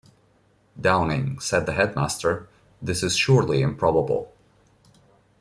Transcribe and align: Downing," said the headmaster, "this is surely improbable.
Downing," 0.81 1.39
said 1.39 1.67
the 1.67 1.73
headmaster, 1.73 2.49
"this 2.81 3.03
is 3.03 3.15
surely 3.15 3.61
improbable. 3.61 4.33